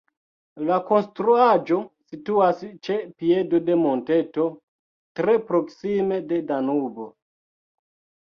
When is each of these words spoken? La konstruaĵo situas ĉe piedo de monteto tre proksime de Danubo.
La 0.67 0.77
konstruaĵo 0.85 1.75
situas 2.13 2.63
ĉe 2.87 2.95
piedo 3.23 3.59
de 3.67 3.75
monteto 3.81 4.47
tre 5.19 5.37
proksime 5.51 6.17
de 6.33 6.39
Danubo. 6.53 7.07